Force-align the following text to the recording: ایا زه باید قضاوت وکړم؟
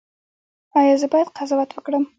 ایا 0.77 0.95
زه 1.01 1.07
باید 1.13 1.33
قضاوت 1.37 1.69
وکړم؟ 1.73 2.03